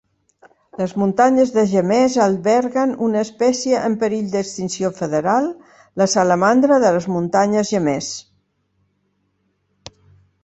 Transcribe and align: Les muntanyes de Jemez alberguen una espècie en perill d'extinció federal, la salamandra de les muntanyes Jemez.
Les 0.81 0.93
muntanyes 0.99 1.49
de 1.55 1.63
Jemez 1.73 2.13
alberguen 2.23 2.93
una 3.07 3.19
espècie 3.25 3.81
en 3.89 3.97
perill 4.03 4.31
d'extinció 4.35 4.91
federal, 5.01 5.49
la 6.03 6.07
salamandra 6.15 6.79
de 6.85 6.93
les 6.97 7.07
muntanyes 7.17 7.73
Jemez. 7.75 8.09